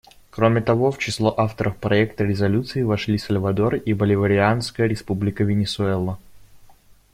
[0.31, 6.17] Кроме того, в число авторов проекта резолюции вошли Сальвадор и Боливарианская Республика Венесуэла.